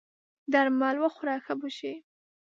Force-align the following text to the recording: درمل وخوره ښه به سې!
درمل 0.53 0.95
وخوره 0.99 1.35
ښه 1.45 1.53
به 1.59 1.69
سې! 1.77 1.93